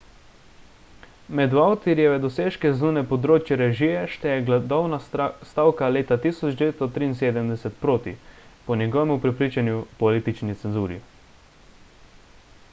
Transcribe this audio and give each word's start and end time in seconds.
med 1.39 1.51
vautierjeve 1.57 2.15
dosežke 2.23 2.71
zunaj 2.79 3.03
področja 3.11 3.57
režije 3.61 3.99
šteje 4.15 4.39
gladovna 4.49 4.99
stavka 5.51 5.91
leta 5.99 6.17
1973 6.25 7.73
proti 7.85 8.15
po 8.69 8.79
njegovemu 8.83 9.19
prepričanju 9.29 9.77
politični 10.03 10.57
cenzuri 10.67 10.99